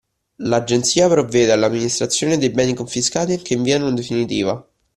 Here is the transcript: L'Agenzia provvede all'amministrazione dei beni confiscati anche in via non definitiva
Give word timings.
L'Agenzia 0.39 1.07
provvede 1.07 1.51
all'amministrazione 1.51 2.39
dei 2.39 2.49
beni 2.49 2.73
confiscati 2.73 3.33
anche 3.33 3.53
in 3.53 3.61
via 3.61 3.77
non 3.77 3.93
definitiva 3.93 4.67